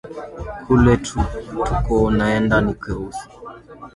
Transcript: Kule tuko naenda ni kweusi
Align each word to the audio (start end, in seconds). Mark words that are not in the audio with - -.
Kule 0.67 0.93
tuko 1.05 2.11
naenda 2.11 2.61
ni 2.61 2.73
kweusi 2.73 3.27